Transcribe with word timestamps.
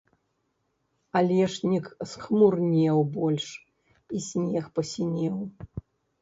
Алешнік 1.19 1.85
схмурнеў 2.11 2.97
больш, 3.19 3.47
і 4.17 4.23
снег 4.31 4.65
пасінеў. 4.79 5.37